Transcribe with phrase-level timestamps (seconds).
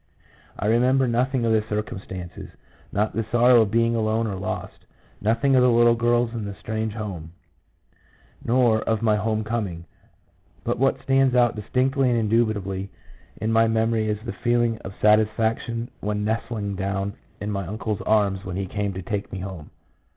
[0.57, 2.49] I remember nothing of the circumstances—
[2.91, 4.87] not the sorrow of being alone or lost,
[5.21, 7.33] nothing of the little girls and the strange home,
[8.43, 9.85] nor of my home coming;
[10.63, 12.89] but what stands out distinctly and indubitably
[13.39, 18.01] in my memory is the feel ing of satisfaction when nestling down in my uncle's
[18.01, 19.69] arms when he came to take me home.